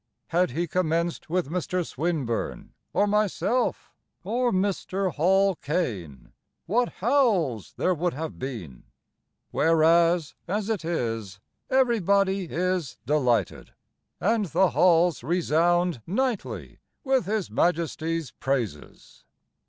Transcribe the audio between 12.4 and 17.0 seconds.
is delighted, And the Halls resound nightly